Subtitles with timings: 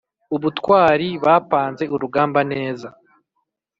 [0.35, 2.87] ubutwari bapanze urugamba neza